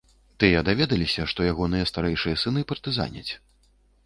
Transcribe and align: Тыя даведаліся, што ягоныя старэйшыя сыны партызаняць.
Тыя 0.43 0.61
даведаліся, 0.69 1.27
што 1.33 1.39
ягоныя 1.51 1.89
старэйшыя 1.91 2.35
сыны 2.45 2.65
партызаняць. 2.73 3.31